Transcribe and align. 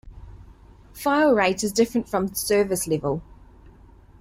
File 0.93 1.35
rate 1.35 1.63
is 1.63 1.71
different 1.71 2.09
from 2.09 2.33
service 2.33 2.87
level. 2.87 3.21